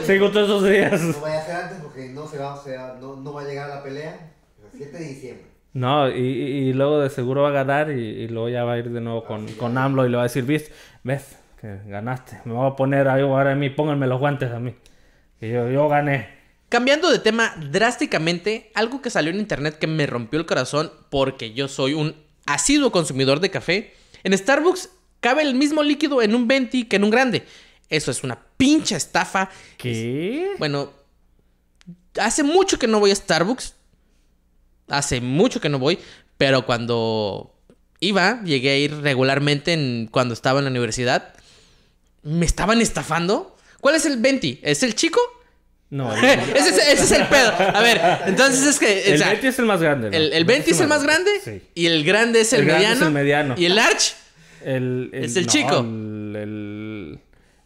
[0.05, 0.99] Sí, justo esos días.
[0.99, 3.75] No vaya a ser antes porque no se va, no, no va a llegar a
[3.75, 4.31] la pelea.
[4.75, 5.45] 7 de diciembre.
[5.73, 8.89] No, y, luego de seguro va a ganar y, y luego ya va a ir
[8.89, 10.71] de nuevo con, con AMLO y le va a decir, ¿ves?
[11.03, 11.37] ¿Ves?
[11.85, 12.41] Ganaste.
[12.45, 14.75] Me voy a poner ahí ahora a mí, pónganme los guantes a mí.
[15.39, 16.29] Que yo, yo gané.
[16.69, 21.53] Cambiando de tema drásticamente, algo que salió en internet que me rompió el corazón porque
[21.53, 23.93] yo soy un asiduo consumidor de café.
[24.23, 27.43] En Starbucks cabe el mismo líquido en un 20 que en un grande.
[27.89, 29.49] Eso es una pinche estafa.
[29.77, 30.51] ¿Qué?
[30.59, 30.91] Bueno,
[32.19, 33.75] hace mucho que no voy a Starbucks.
[34.89, 35.99] Hace mucho que no voy.
[36.37, 37.55] Pero cuando
[37.99, 41.33] iba, llegué a ir regularmente en, cuando estaba en la universidad.
[42.23, 43.55] Me estaban estafando.
[43.81, 44.59] ¿Cuál es el 20?
[44.63, 45.19] ¿Es el chico?
[45.89, 47.53] No, el, ese, es, ese es el pedo.
[47.57, 48.85] A ver, entonces es que.
[49.07, 50.09] o el sea, 20 es el más grande.
[50.09, 50.17] ¿no?
[50.17, 51.31] el, el 20 es el más grande.
[51.43, 51.61] Sí.
[51.75, 53.01] Y el grande es el, El grande mediano.
[53.01, 53.55] es el mediano.
[53.57, 54.15] Y el arch.
[54.65, 55.79] El, Es el no, chico.
[55.79, 57.19] El, el,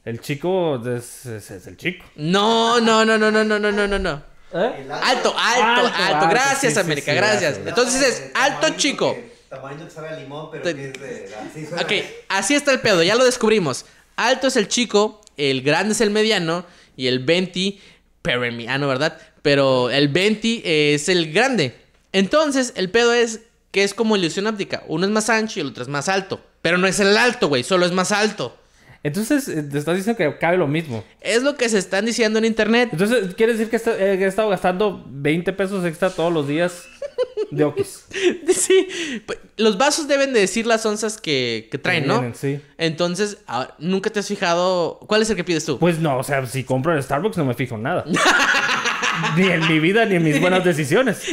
[0.05, 2.05] el chico es, es- es el chico.
[2.15, 4.23] No, no, no, no, no, no, no, no, no.
[4.53, 4.85] ¿Eh?
[4.91, 5.97] Alto, alto, Alto, alto.
[6.15, 7.41] alto, Gracias, sí, América, sí, gracias.
[7.57, 7.67] gracias.
[7.67, 9.15] Entonces es alto chico.
[9.15, 11.35] que- Tamarito que sabe a limón, pero Te- que es de.
[11.49, 11.81] Así suena.
[11.81, 11.91] Ok,
[12.29, 13.85] así está el pedo, ya lo descubrimos.
[14.15, 17.77] Alto es el chico, el grande es el mediano y el 20,
[18.21, 19.17] pero el mediano, ¿verdad?
[19.41, 21.75] Pero el 20 es el grande.
[22.11, 24.83] Entonces, el pedo es que es como ilusión óptica.
[24.87, 26.41] Uno es más ancho y el otro es más alto.
[26.61, 28.57] Pero no es el alto, güey, solo es más alto.
[29.03, 31.03] Entonces, eh, te estás diciendo que cabe lo mismo.
[31.21, 32.89] Es lo que se están diciendo en internet.
[32.91, 36.85] Entonces, ¿quiere decir eh, que he estado gastando 20 pesos extra todos los días
[37.51, 38.05] de Okis?
[38.51, 38.87] Sí,
[39.25, 42.15] pues, los vasos deben de decir las onzas que, que traen, ¿no?
[42.19, 42.59] vienen, sí.
[42.77, 44.99] Entonces, ah, ¿nunca te has fijado?
[45.07, 45.79] ¿Cuál es el que pides tú?
[45.79, 48.05] Pues no, o sea, si compro en Starbucks no me fijo en nada.
[49.37, 51.21] ni en mi vida ni en mis buenas decisiones.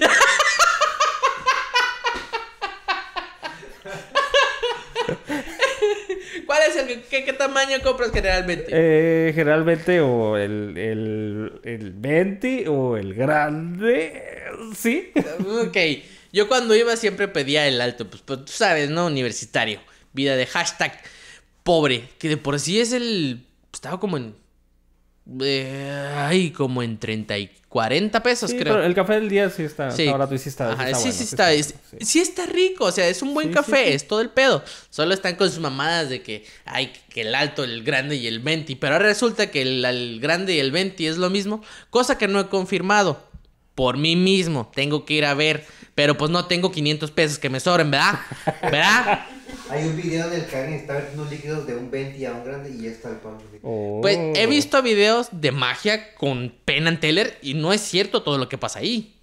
[6.47, 8.67] ¿Cuál es el que, qué, qué tamaño compras generalmente?
[8.71, 14.38] Eh, generalmente o el, el, el 20 o el grande.
[14.77, 15.11] Sí.
[15.67, 15.77] Ok,
[16.33, 19.07] yo cuando iba siempre pedía el alto, pues, pues, tú sabes, ¿no?
[19.07, 19.81] Universitario.
[20.13, 21.01] Vida de hashtag
[21.63, 23.45] pobre, que de por sí es el...
[23.73, 24.35] Estaba como en...
[25.41, 28.75] eh, ay, como en 30 y 40 pesos, Sí, creo.
[28.75, 30.03] pero el café del día sí está, Sí.
[30.05, 32.07] está barato y sí está, Ajá, sí está sí, bueno, sí está, es- bueno, sí.
[32.07, 34.65] sí está rico, o sea, es un buen café, es todo el pedo.
[34.89, 38.41] Solo están con sus mamadas de que hay que el alto, el grande y el
[38.41, 42.17] 20, pero ahora resulta que el, el grande y el 20 es lo mismo, cosa
[42.17, 43.28] que no he confirmado
[43.79, 44.69] por mí mismo.
[44.75, 45.65] Tengo que ir a ver,
[45.95, 48.19] pero pues no tengo 500 pesos que me sobren, ¿verdad?
[48.61, 49.25] ¿Verdad?
[49.71, 52.45] Hay un video en el que alguien está vertiendo líquidos de un 20 a un
[52.45, 53.39] grande y ya está el pan.
[53.63, 54.01] Oh.
[54.03, 58.37] Pues he visto videos de magia con Penn and Teller y no es cierto todo
[58.37, 59.15] lo que pasa ahí.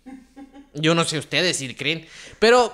[0.73, 2.05] Yo no sé ustedes si creen.
[2.39, 2.73] Pero,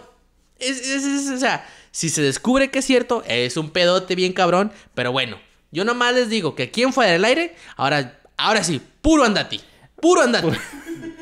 [0.59, 4.33] es, es- es- o sea, si se descubre que es cierto, es un pedote bien
[4.33, 4.71] cabrón.
[4.93, 5.39] Pero bueno,
[5.71, 9.59] yo nomás les digo que quién fue del aire, ahora, ahora sí, puro andati.
[9.99, 10.47] Puro andati.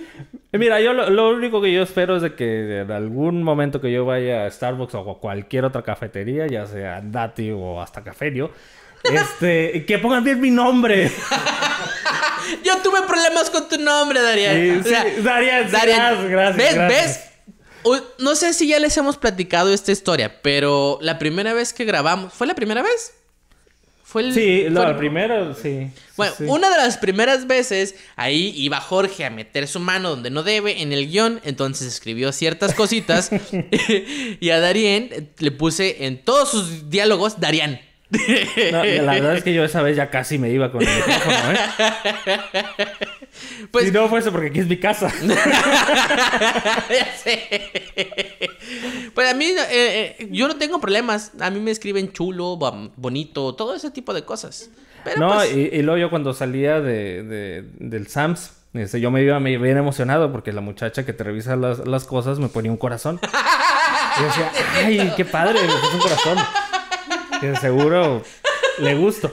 [0.51, 3.91] Mira, yo lo, lo único que yo espero es de que en algún momento que
[3.91, 8.51] yo vaya a Starbucks o a cualquier otra cafetería, ya sea Andati o hasta Caferio,
[9.03, 11.11] este, que pongan bien mi nombre.
[12.63, 14.83] Yo tuve problemas con tu nombre, Darian.
[14.83, 16.75] Sí, sí, Darian, sí, gracias, gracias, ¿Ves?
[16.75, 16.87] gracias.
[16.89, 17.25] ¿Ves?
[17.83, 21.85] Uy, No sé si ya les hemos platicado esta historia, pero la primera vez que
[21.85, 23.13] grabamos, ¿fue la primera vez?
[24.09, 25.87] Fue el, Sí, fue no, el- el primero, sí.
[26.17, 26.45] Bueno, sí.
[26.47, 30.81] una de las primeras veces, ahí iba Jorge a meter su mano donde no debe
[30.81, 33.29] en el guion, entonces escribió ciertas cositas
[34.39, 37.79] y a Darien le puse en todos sus diálogos Darian.
[38.71, 41.51] No, la verdad es que yo esa vez ya casi me iba con el micrófono,
[41.51, 41.57] ¿eh?
[43.71, 45.11] Pues si no fuese porque aquí es mi casa.
[46.89, 47.71] Ya sé.
[49.13, 51.31] Pues a mí, eh, eh, yo no tengo problemas.
[51.39, 52.57] A mí me escriben chulo,
[52.95, 54.69] bonito, todo ese tipo de cosas.
[55.03, 59.09] Pero no, pues, y, y luego yo cuando salía de, de- del Sams, este, yo
[59.11, 62.39] me iba me iba bien emocionado porque la muchacha que te revisa las, las cosas
[62.39, 63.19] me ponía un corazón.
[63.23, 64.51] Y yo decía,
[64.85, 66.37] ay, qué padre, me puso un corazón.
[67.39, 68.21] Que seguro
[68.79, 69.31] le gusto.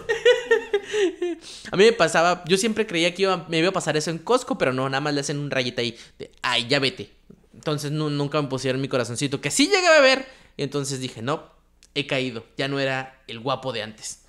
[1.70, 4.18] a mí me pasaba, yo siempre creía que iba- me iba a pasar eso en
[4.18, 7.10] Costco, pero no, nada más le hacen un rayita ahí de, ay, ya vete.
[7.54, 10.26] Entonces nu- nunca me pusieron mi corazoncito, que sí llegué a ver.
[10.56, 11.42] Y entonces dije, no,
[11.94, 12.44] he caído.
[12.56, 14.22] Ya no era el guapo de antes.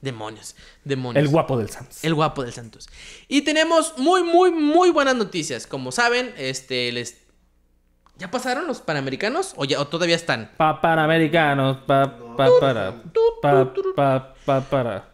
[0.00, 1.24] Demonios, demonios.
[1.24, 2.04] El guapo del Sams.
[2.04, 2.88] El guapo del Santos.
[3.28, 5.66] Y tenemos muy, muy, muy buenas noticias.
[5.68, 7.18] Como saben, este, les...
[8.18, 9.54] ¿Ya pasaron los Panamericanos?
[9.56, 10.50] ¿O, ya, o todavía están?
[10.56, 13.02] Pa panamericanos, pa pa para,
[13.42, 15.08] pa pa pa para,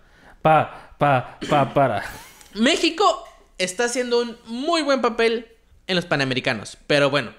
[0.49, 2.03] pa pa pa para.
[2.55, 3.05] México
[3.59, 5.47] está haciendo un muy buen papel
[5.87, 6.79] en los Panamericanos.
[6.87, 7.35] Pero bueno,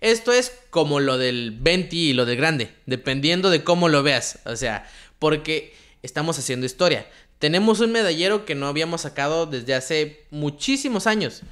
[0.00, 2.74] esto es como lo del 20 y lo del grande.
[2.86, 4.38] Dependiendo de cómo lo veas.
[4.46, 7.06] O sea, porque estamos haciendo historia.
[7.38, 11.42] Tenemos un medallero que no habíamos sacado desde hace muchísimos años.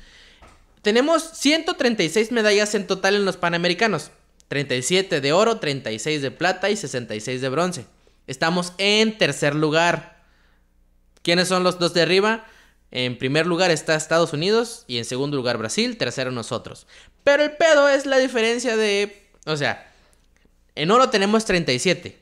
[0.81, 4.11] Tenemos 136 medallas en total en los Panamericanos.
[4.49, 7.85] 37 de oro, 36 de plata y 66 de bronce.
[8.27, 10.12] Estamos en tercer lugar.
[11.23, 12.45] ¿Quiénes son los dos de arriba?
[12.91, 16.87] En primer lugar está Estados Unidos y en segundo lugar Brasil, tercero nosotros.
[17.25, 19.27] Pero el pedo es la diferencia de...
[19.47, 19.91] O sea,
[20.75, 22.19] en oro tenemos 37.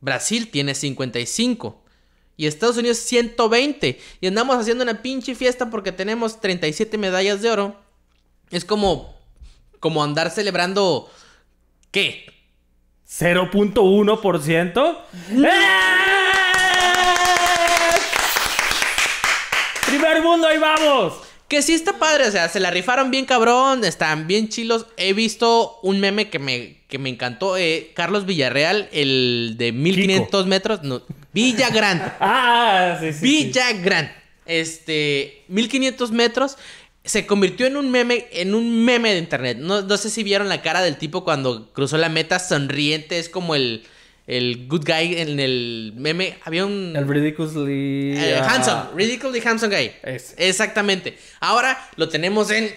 [0.00, 1.84] Brasil tiene 55.
[2.36, 4.00] Y Estados Unidos 120.
[4.20, 7.76] Y andamos haciendo una pinche fiesta porque tenemos 37 medallas de oro.
[8.50, 9.14] Es como...
[9.78, 11.10] Como andar celebrando...
[11.90, 12.26] ¿Qué?
[13.08, 14.98] 0.1%.
[15.44, 16.09] ¡Eh!
[19.90, 21.14] Primer mundo, ahí vamos.
[21.48, 24.86] Que sí está padre, o sea, se la rifaron bien cabrón, están bien chilos.
[24.96, 30.46] He visto un meme que me, que me encantó, eh, Carlos Villarreal, el de 1500
[30.46, 33.18] metros, no, Villagrán, Ah, sí, sí.
[33.18, 33.24] sí.
[33.24, 34.12] Villagrán,
[34.46, 36.56] este, 1500 metros,
[37.02, 39.58] se convirtió en un meme, en un meme de internet.
[39.58, 43.28] No, no sé si vieron la cara del tipo cuando cruzó la meta sonriente, es
[43.28, 43.82] como el,
[44.30, 46.94] el good guy en el meme, había un...
[46.94, 49.90] El ridiculously Eh, ah, handsome, ridiculously handsome guy.
[50.04, 50.48] Ese.
[50.48, 51.18] Exactamente.
[51.40, 52.70] Ahora lo tenemos en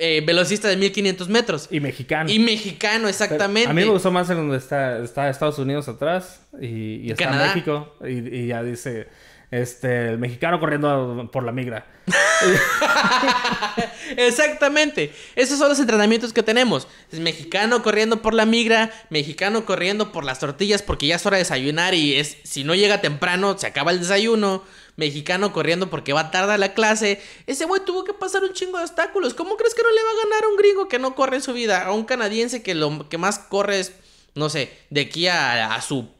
[0.00, 1.68] eh, velocista de 1500 metros.
[1.70, 2.28] Y mexicano.
[2.28, 3.70] Y mexicano, exactamente.
[3.70, 7.24] A mí me gustó más en donde está, está Estados Unidos atrás y, y está
[7.26, 7.54] Canadá.
[7.54, 7.96] México.
[8.04, 9.06] Y, y ya dice
[9.50, 11.86] este el mexicano corriendo por la migra.
[14.16, 15.12] Exactamente.
[15.34, 16.86] Esos son los entrenamientos que tenemos.
[17.10, 21.36] Es mexicano corriendo por la migra, mexicano corriendo por las tortillas porque ya es hora
[21.36, 24.62] de desayunar y es si no llega temprano se acaba el desayuno.
[24.96, 27.22] Mexicano corriendo porque va tarde la clase.
[27.46, 29.32] Ese güey tuvo que pasar un chingo de obstáculos.
[29.32, 31.42] ¿Cómo crees que no le va a ganar a un gringo que no corre en
[31.42, 31.86] su vida?
[31.86, 33.94] A un canadiense que lo que más corre es,
[34.34, 36.10] no sé, de aquí a su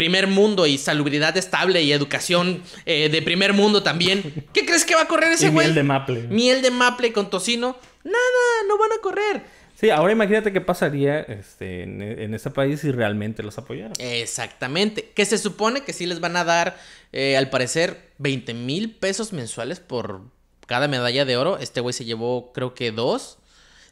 [0.00, 4.46] primer mundo y salubridad estable y educación eh, de primer mundo también.
[4.54, 5.66] ¿Qué crees que va a correr ese Y güey?
[5.66, 6.22] miel de maple.
[6.28, 7.76] Miel de maple con tocino.
[8.02, 8.18] Nada,
[8.66, 9.42] no van a correr.
[9.78, 13.92] Sí, ahora imagínate qué pasaría este, en, en ese país si realmente los apoyaran.
[13.98, 15.10] Exactamente.
[15.14, 16.78] Que se supone que sí les van a dar,
[17.12, 20.22] eh, al parecer, 20 mil pesos mensuales por
[20.66, 21.58] cada medalla de oro.
[21.58, 23.36] Este güey se llevó, creo que dos.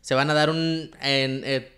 [0.01, 0.91] Se van a dar un.
[1.03, 1.71] en, eh,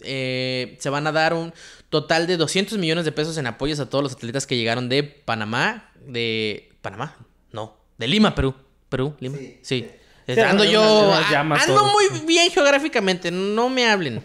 [0.00, 1.52] eh, se van a dar un
[1.88, 5.02] total de 200 millones de pesos en apoyos a todos los atletas que llegaron de
[5.04, 5.90] Panamá.
[6.06, 6.70] De.
[6.82, 7.16] ¿Panamá?
[7.52, 7.76] No.
[7.98, 8.54] De Lima, Perú.
[8.88, 9.36] Perú, Lima.
[9.38, 9.58] Sí.
[9.62, 9.90] Sí.
[10.26, 10.82] Sí, ando yo.
[11.12, 11.92] a- ando todo.
[11.92, 13.30] muy bien geográficamente.
[13.30, 14.22] No me hablen.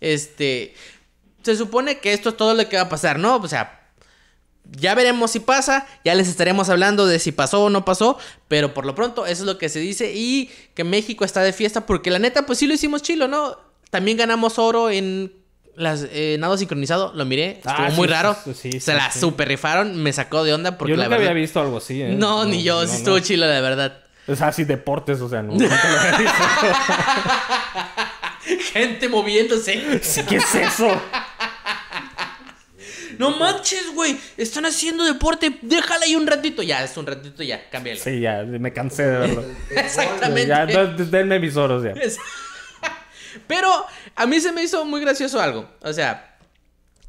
[0.00, 0.74] Este.
[1.42, 3.36] Se supone que esto es todo lo que va a pasar, ¿no?
[3.36, 3.76] O sea.
[4.78, 8.72] Ya veremos si pasa, ya les estaremos hablando de si pasó o no pasó, pero
[8.72, 11.86] por lo pronto eso es lo que se dice y que México está de fiesta
[11.86, 13.58] porque la neta pues sí lo hicimos chilo, ¿no?
[13.90, 15.32] También ganamos oro en
[15.76, 17.12] las eh, nado sincronizado.
[17.14, 17.52] Lo miré.
[17.58, 18.36] Estuvo Ah, muy sí, raro.
[18.44, 19.20] sí, sí, sí, Se la sí.
[19.20, 20.00] super rifaron.
[20.02, 21.30] Me sacó de onda porque Yo la nunca verdad.
[21.32, 22.14] había visto algo así, ¿eh?
[22.16, 22.82] No, ni yo.
[22.82, 23.20] sí no, estuvo no.
[23.22, 23.98] chilo, la verdad.
[24.28, 25.52] O sea, así deportes, o sea, no.
[25.54, 26.44] nunca lo había visto.
[28.72, 30.00] Gente moviéndose.
[30.02, 30.88] Sí, ¿Qué es eso?
[33.18, 34.18] No manches, güey.
[34.36, 35.58] Están haciendo deporte.
[35.62, 36.62] Déjala ahí un ratito.
[36.62, 37.68] Ya, es un ratito, ya.
[37.68, 38.00] Cámbialo.
[38.00, 39.44] Sí, ya, me cansé de verlo.
[39.70, 40.48] Exactamente.
[40.48, 41.92] Ya, denme mis oros ya.
[43.46, 43.68] Pero
[44.16, 45.70] a mí se me hizo muy gracioso algo.
[45.82, 46.38] O sea,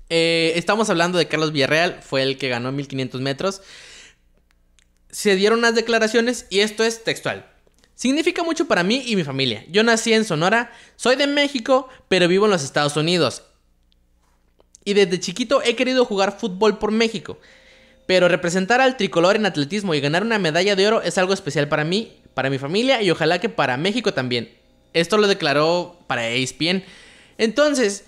[0.10, 3.62] eh, estamos hablando de Carlos Villarreal, fue el que ganó 1500 metros.
[5.10, 7.50] Se dieron unas declaraciones y esto es textual.
[7.96, 9.64] Significa mucho para mí y mi familia.
[9.70, 13.44] Yo nací en Sonora, soy de México, pero vivo en los Estados Unidos.
[14.84, 17.40] Y desde chiquito he querido jugar fútbol por México.
[18.08, 21.70] Pero representar al tricolor en atletismo y ganar una medalla de oro es algo especial
[21.70, 24.61] para mí, para mi familia y ojalá que para México también.
[24.94, 26.84] Esto lo declaró para ESPN.
[27.38, 28.06] Entonces,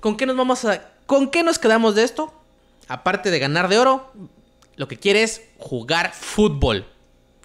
[0.00, 2.32] ¿con qué nos vamos a con qué nos quedamos de esto?
[2.88, 4.10] Aparte de ganar de oro,
[4.76, 6.86] lo que quiere es jugar fútbol.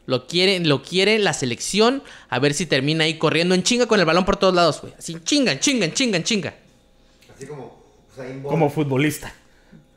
[0.06, 4.00] Lo quiere, lo quiere la selección, a ver si termina ahí corriendo en chinga con
[4.02, 4.94] el balón por todos lados, güey.
[5.00, 6.54] Así chinga, chinga, chinga, chinga.
[7.34, 8.52] Así como Usain Bolt.
[8.52, 9.34] Como futbolista.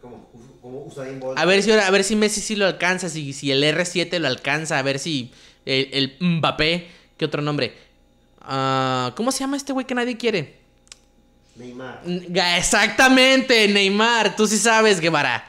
[0.00, 0.28] Como,
[0.62, 1.36] como Usain Bolt.
[1.38, 4.18] A ver si ahora- a ver si Messi sí lo alcanza, si, si el R7
[4.20, 5.32] lo alcanza, a ver si
[5.64, 6.86] el, el Mbappé,
[7.16, 7.74] ¿qué otro nombre?
[8.47, 10.61] Ah, ¿Cómo se llama este güey que nadie quiere?
[11.57, 12.03] Neymar.
[12.59, 15.49] Exactamente, Neymar, tú sí sabes, Guevara.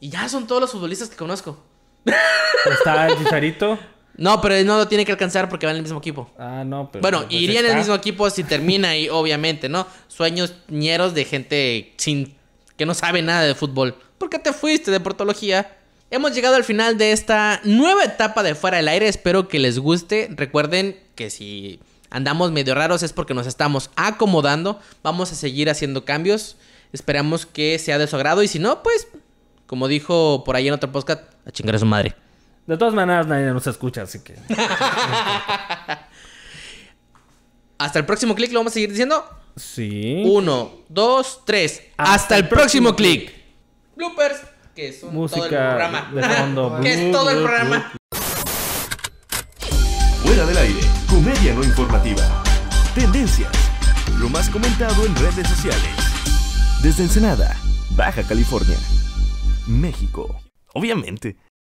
[0.00, 1.62] Y ya son todos los futbolistas que conozco.
[2.70, 3.78] Está el Chicharito.
[4.16, 6.30] No, pero no lo tiene que alcanzar porque va en el mismo equipo.
[6.38, 7.02] Ah, no, pero.
[7.02, 9.86] Bueno, pues iría en el mismo equipo si termina ahí, obviamente, ¿no?
[10.08, 12.34] Sueños ñeros de gente sin
[12.76, 13.94] que no sabe nada de fútbol.
[14.18, 15.76] ¿Por qué te fuiste de portología?
[16.10, 19.06] Hemos llegado al final de esta nueva etapa de Fuera del Aire.
[19.06, 20.28] Espero que les guste.
[20.32, 24.80] Recuerden que si andamos medio raros es porque nos estamos acomodando.
[25.02, 26.56] Vamos a seguir haciendo cambios.
[26.94, 28.42] Esperamos que sea de su agrado.
[28.42, 29.06] Y si no, pues,
[29.66, 32.16] como dijo por ahí en otro podcast, a chingar a su madre.
[32.66, 34.34] De todas maneras, nadie nos escucha, así que.
[37.76, 39.22] Hasta el próximo clic, lo vamos a seguir diciendo.
[39.56, 40.22] Sí.
[40.24, 41.82] Uno, dos, tres.
[41.98, 43.30] Hasta, el próximo clic.
[43.94, 44.40] Bloopers,
[44.74, 46.10] que es un- Música todo el programa.
[46.14, 46.78] de fondo.
[46.82, 47.92] que es todo el programa.
[50.22, 50.80] Fuera del aire,
[51.10, 52.22] comedia no informativa.
[52.94, 53.50] Tendencias.
[54.20, 55.90] Lo más comentado en redes sociales.
[56.84, 57.56] Desde Ensenada,
[57.96, 58.78] Baja California.
[59.66, 60.40] México.
[60.72, 61.36] Obviamente.